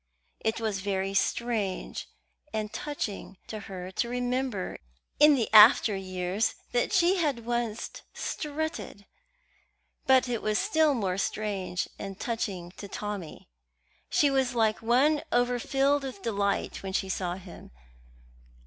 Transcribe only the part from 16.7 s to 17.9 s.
when she saw him.